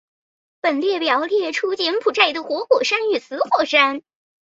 [0.61, 4.01] 本列表列出柬埔寨的活火山与死火山。